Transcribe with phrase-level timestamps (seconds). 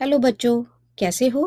[0.00, 0.62] Hello बच्चों,
[0.98, 1.40] कैसे हो?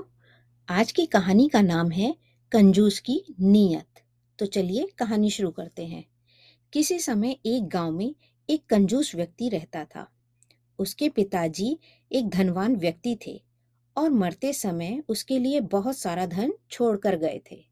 [0.70, 2.15] आज की कहानी का नाम है
[2.51, 4.00] कंजूस की नीयत।
[4.39, 6.04] तो चलिए कहानी शुरू करते हैं।
[6.74, 8.15] किसी समय एक गाँव में
[8.49, 10.06] एक कंजूस व्यक्ति रहता था।
[10.79, 11.79] उसके पिताजी
[12.12, 13.42] एक धनवान व्यक्ति थे
[13.97, 17.63] और मरते समय उसके लिए बहुत सारा धन छोड़कर गए थे।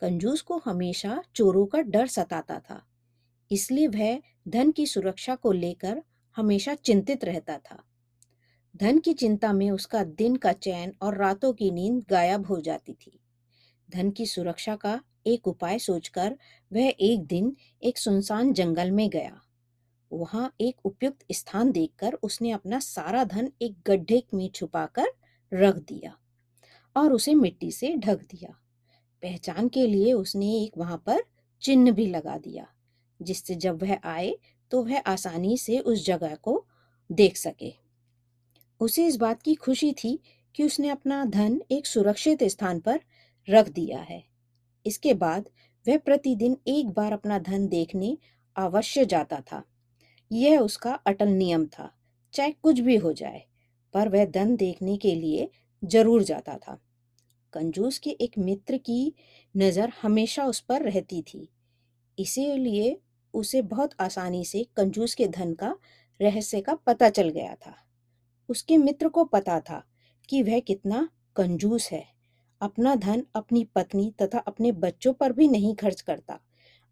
[0.00, 2.82] कंजूस को हमेशा चोरों का डर सताता था,
[3.50, 6.02] इसलिए वह धन की सुरक्षा को लेकर
[6.36, 7.82] हमेशा चिंतित रहता था।
[8.74, 12.92] धन की चिंता में उसका दिन का चैन और रातों की नींद गायब हो जाती
[12.92, 13.18] थी।
[13.88, 16.36] धन की सुरक्षा का एक उपाय सोचकर
[16.72, 19.40] वह एक दिन एक सुनसान जंगल में गया।
[20.10, 25.12] वहाँ एक उपयुक्त स्थान देखकर उसने अपना सारा धन एक गड्ढे में छुपाकर
[25.52, 26.16] रख दिया
[26.96, 28.54] और उसे मिट्टी से ढक दिया।
[29.22, 31.22] पहचान के लिए उसने एक वहाँ पर
[31.62, 32.66] चिन्ह भी लगा दिया,
[33.20, 34.36] जिससे जब वह आए
[34.70, 36.64] तो वह आसानी से उस जगह को
[37.10, 37.83] देख सके।
[38.84, 40.18] उसे इस बात की खुशी थी
[40.54, 43.00] कि उसने अपना धन एक सुरक्षित स्थान पर
[43.48, 44.22] रख दिया है।
[44.86, 45.48] इसके बाद
[45.86, 48.16] वह प्रतिदिन एक बार अपना धन देखने
[48.56, 49.62] अवश्य जाता था।
[50.30, 51.90] यह उसका अटल नियम था,
[52.34, 53.42] चाहे कुछ भी हो जाए,
[53.94, 55.50] पर वह धन देखने के लिए
[55.82, 56.78] ज़रूर जाता था।
[57.52, 59.14] कंजूस के एक मित्र की
[59.54, 61.48] नज़र हमेशा उस पर रहती थी।
[62.18, 63.00] इसीलिए
[63.34, 65.74] उसे बहुत आसानी से कंजूस के धन का
[66.20, 67.74] रहस्य का पता चल गया था।
[68.48, 69.84] उसके मित्र को पता था
[70.28, 72.04] कि वह कितना कंजूस है।
[72.60, 76.40] अपना धन अपनी पत्नी तथा अपने बच्चों पर भी नहीं खर्च करता।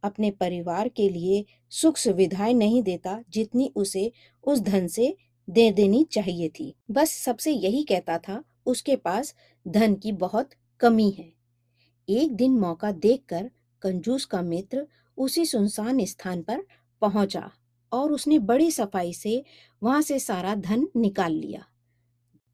[0.03, 4.13] अपने परिवार के लिए सुख सुविधाएँ नहीं देता जितनी उसे
[4.45, 5.17] उस धन से
[5.51, 9.35] दे देनी चाहिए थी। बस सबसे यही कहता था, उसके पास
[9.69, 11.33] धन की बहुत कमी है।
[12.09, 13.51] एक दिन मौका देखकर
[13.83, 14.87] कंजूस का मित्र
[15.19, 16.67] उसी सुनसान स्थान पर
[17.01, 17.51] पहुँचा।
[17.93, 19.43] और उसने बड़ी सफ़ाई से
[19.83, 21.65] वहाँ से सारा धन निकाल लिया।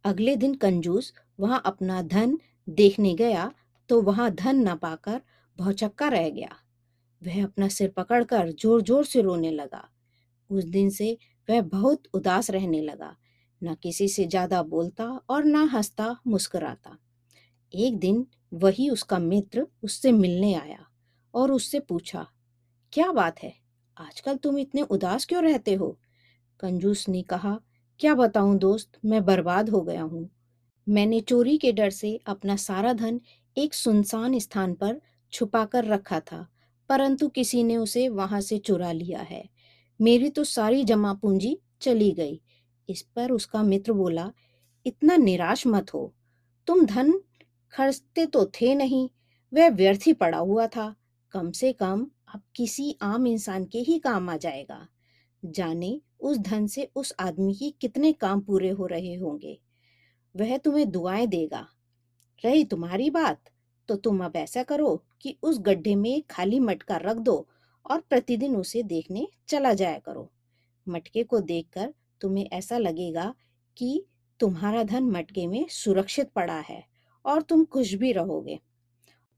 [0.04, 3.50] अगले दिन कंजूस वहाँ अपना धन देखने गया
[3.90, 5.20] तो वहाँ धन न पाकर
[5.58, 6.56] भौचक्का रह गया।
[7.22, 9.88] वह अपना सिर पकड़कर ज़ोर ज़ोर से रोने लगा।
[10.50, 11.16] उस दिन से
[11.48, 13.14] वह बहुत उदास रहने लगा।
[13.62, 16.96] न किसी से ज़्यादा बोलता और न हंसता, मुस्कुराता।
[17.74, 20.84] एक दिन वही उसका मित्र उससे मिलने आया
[21.34, 22.26] और उससे पूछा,
[22.92, 23.52] क्या बात है?
[23.98, 25.98] आजकल तुम इतने उदास क्यों रहते हो?
[26.60, 27.58] कंजूस ने कहा,
[28.00, 30.28] क्या बताऊँ दोस्त, मैं बर्बाद हो गया हूँ।
[30.86, 33.20] मैंने चोरी के डर से अपना सारा धन
[33.56, 35.00] एक सुनसान स्थान पर
[35.32, 36.46] छुपा कर रखा था,
[36.90, 39.44] परंतु किसी ने उसे वहाँ से चुरा लिया है।
[40.00, 42.40] मेरी तो सारी जमा पूंजी चली गई।
[42.88, 44.30] इस पर उसका मित्र बोला,
[44.86, 46.12] इतना निराश मत हो।
[46.68, 47.12] तुम धन
[47.72, 49.08] खर्चते तो थे नहीं,
[49.52, 50.94] वह व्यर्थ ही पड़ा हुआ था।
[51.34, 54.88] कम से कम अब किसी आम इंसान के ही काम आ जाएगा।
[55.44, 59.60] जाने उस धन से उस आदमी की कितने काम पूरे हो रहे होंगे।
[60.36, 61.68] वह तुम्हें दुआएँ देगा।
[62.44, 63.40] रही तुम्हारी बात
[63.88, 67.48] तो तुम अब ऐसा करो कि उस गड्ढे में खाली मटका रख दो
[67.90, 70.32] और प्रतिदिन उसे देखने चला जाया करो।
[70.88, 73.34] मटके को देखकर तुम्हें ऐसा लगेगा
[73.76, 74.06] कि
[74.40, 76.84] तुम्हारा धन मटके में सुरक्षित पड़ा है
[77.24, 78.58] और तुम खुश भी रहोगे।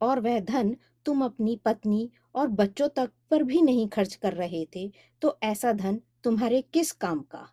[0.01, 4.65] और वह धन तुम अपनी पत्नी और बच्चों तक पर भी नहीं खर्च कर रहे
[4.77, 4.91] थे
[5.23, 7.47] तो ऐसा धन तुम्हारे किस काम का?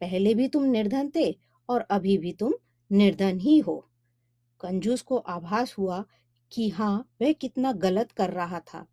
[0.00, 1.30] पहले भी तुम निर्धन थे
[1.68, 2.54] और अभी भी तुम
[2.90, 3.76] निर्धन ही हो।
[4.60, 6.04] कंजूस को आभास हुआ
[6.52, 8.86] कि हाँ वह कितना गलत कर रहा था।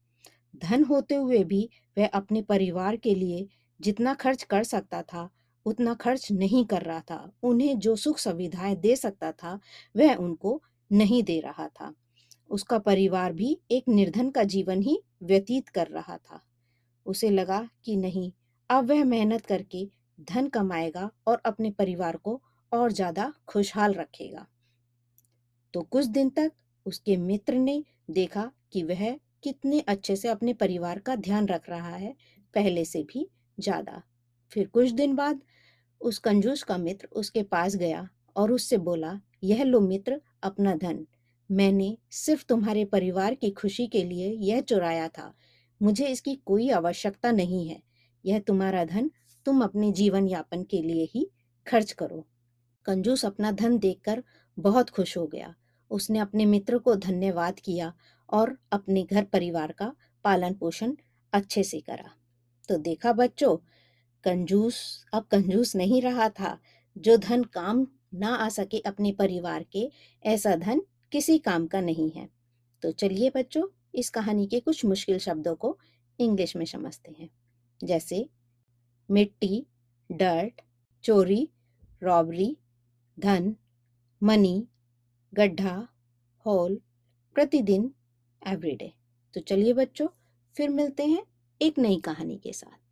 [0.55, 3.47] धन होते हुए भी वह अपने परिवार के लिए
[3.81, 5.29] जितना खर्च कर सकता था,
[5.65, 9.59] उतना खर्च नहीं कर रहा था। उन्हें जो सुख सुविधाएँ दे सकता था,
[9.97, 10.61] वह उनको
[10.91, 11.93] नहीं दे रहा था।
[12.53, 16.39] उसका परिवार भी एक निर्धन का जीवन ही व्यतीत कर रहा था।
[17.05, 18.31] उसे लगा कि नहीं,
[18.69, 19.87] अब वह मेहनत करके
[20.21, 22.41] धन कमाएगा और अपने परिवार को
[22.71, 24.45] और ज़्यादा खुशहाल रखेगा।
[25.73, 26.51] तो कुछ दिन तक
[26.85, 29.09] उसके मित्र ने देखा कि वह
[29.43, 32.15] कितने अच्छे से अपने परिवार का ध्यान रख रहा है,
[32.53, 33.27] पहले से भी
[33.57, 34.01] ज़्यादा।
[34.51, 35.41] फिर कुछ दिन बाद
[36.01, 41.05] उस कंजूस का मित्र उसके पास गया और उससे बोला, यह लो मित्र, अपना धन।
[41.53, 45.33] मैंने सिर्फ़ तुम्हारे परिवार की खुशी के लिए यह चुराया था।
[45.81, 47.83] मुझे इसकी कोई आवश्यकता नहीं है।
[48.25, 49.11] यह तुम्हारा धन
[49.45, 51.31] तुम अपने जीवन यापन के लिए ही
[51.67, 52.27] खर्च करो।
[52.85, 54.23] कंजूस अपना धन देखकर
[54.59, 55.55] बहुत खुश हो गया।
[55.91, 57.93] उसने अपने मित्र को धन्यवाद किया
[58.29, 60.95] और अपने घर परिवार का पालन पोषण
[61.33, 62.11] अच्छे से करा।
[62.69, 63.57] तो देखा बच्चों,
[64.23, 66.59] कंजूस, अब कंजूस नहीं रहा था।
[66.97, 69.91] जो धन काम ना आ सके अपने परिवार के,
[70.23, 70.81] ऐसा धन
[71.13, 72.29] किसी काम का नहीं है।
[72.81, 75.79] तो चलिए बच्चों, इस कहानी के कुछ मुश्किल शब्दों को
[76.19, 77.29] इंग्लिश में समझते हैं।
[77.83, 78.29] जैसे,
[79.11, 79.65] मिट्टी,
[80.11, 80.61] डर्ट,
[81.03, 81.49] चोरी,
[82.03, 82.57] रॉबरी,
[83.19, 83.55] धन,
[84.23, 84.67] मनी,
[85.33, 85.87] गड्ढा,
[86.45, 86.81] हॉल,
[87.33, 87.93] प्रतिदिन,
[88.47, 88.93] एवरीडे।
[89.33, 90.07] तो चलिए बच्चों,
[90.55, 91.25] फिर मिलते हैं
[91.61, 92.82] एक नई कहानी के साथ।